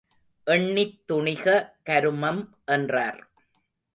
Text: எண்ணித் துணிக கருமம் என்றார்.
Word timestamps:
எண்ணித் 0.47 1.03
துணிக 1.11 1.45
கருமம் 1.89 2.41
என்றார். 2.65 3.19